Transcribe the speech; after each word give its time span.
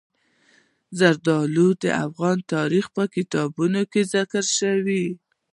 زردالو 0.99 1.67
د 1.83 1.85
افغان 2.05 2.37
تاریخ 2.53 2.85
په 2.95 3.03
کتابونو 3.15 3.81
کې 3.91 4.01
ذکر 4.13 4.43
شوی 4.57 4.83
دي. 5.05 5.07